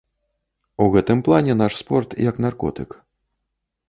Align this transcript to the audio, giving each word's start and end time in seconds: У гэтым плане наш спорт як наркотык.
У 0.85 0.85
гэтым 0.95 1.19
плане 1.27 1.53
наш 1.61 1.75
спорт 1.81 2.15
як 2.29 2.35
наркотык. 2.47 2.89